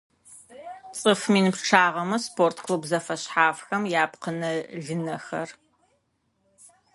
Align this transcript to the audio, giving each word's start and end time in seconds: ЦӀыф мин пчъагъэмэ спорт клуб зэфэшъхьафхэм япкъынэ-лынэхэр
ЦӀыф 0.97 1.21
мин 1.31 1.47
пчъагъэмэ 1.55 2.17
спорт 2.25 2.57
клуб 2.65 2.83
зэфэшъхьафхэм 2.89 3.83
япкъынэ-лынэхэр 4.03 5.49